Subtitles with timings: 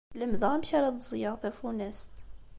[0.19, 2.15] Lemdeɣ amek ara d-ẓẓgeɣ tafunast.